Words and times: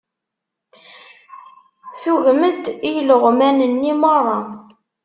Tugem-d 2.01 2.65
i 2.87 2.89
ileɣman-nni 2.99 3.93
meṛṛa. 4.01 4.39